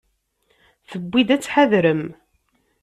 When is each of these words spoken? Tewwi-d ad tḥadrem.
Tewwi-d 0.89 1.29
ad 1.35 1.41
tḥadrem. 1.41 2.03